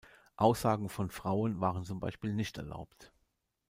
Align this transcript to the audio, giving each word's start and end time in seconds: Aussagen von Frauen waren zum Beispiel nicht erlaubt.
Aussagen 0.35 0.89
von 0.89 1.11
Frauen 1.11 1.59
waren 1.61 1.83
zum 1.83 1.99
Beispiel 1.99 2.33
nicht 2.33 2.57
erlaubt. 2.57 3.13